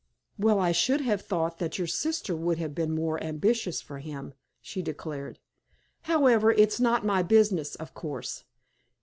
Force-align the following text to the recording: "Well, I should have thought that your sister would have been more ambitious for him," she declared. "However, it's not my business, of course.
"Well, 0.39 0.59
I 0.59 0.71
should 0.71 1.01
have 1.01 1.21
thought 1.21 1.59
that 1.59 1.77
your 1.77 1.85
sister 1.85 2.35
would 2.35 2.57
have 2.57 2.73
been 2.73 2.91
more 2.95 3.21
ambitious 3.23 3.81
for 3.83 3.99
him," 3.99 4.33
she 4.59 4.81
declared. 4.81 5.37
"However, 6.01 6.51
it's 6.51 6.79
not 6.79 7.05
my 7.05 7.21
business, 7.21 7.75
of 7.75 7.93
course. 7.93 8.43